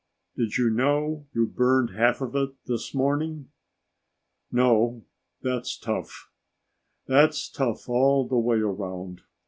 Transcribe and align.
"Did 0.35 0.57
you 0.57 0.71
know 0.71 1.27
you 1.31 1.45
burned 1.45 1.91
half 1.91 2.21
of 2.21 2.35
it 2.35 2.55
this 2.65 2.91
morning?" 2.95 3.49
"No. 4.51 5.05
That's 5.43 5.77
tough. 5.77 6.31
That's 7.05 7.47
tough 7.47 7.87
all 7.87 8.27
the 8.27 8.39
way 8.39 8.57
around. 8.61 9.21